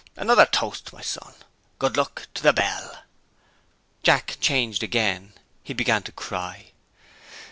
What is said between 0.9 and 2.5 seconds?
my son. Good luck to